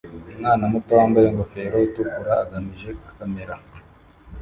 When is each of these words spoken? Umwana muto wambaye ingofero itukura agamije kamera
Umwana 0.33 0.63
muto 0.71 0.91
wambaye 0.99 1.25
ingofero 1.27 1.75
itukura 1.87 2.33
agamije 2.43 2.89
kamera 3.17 3.55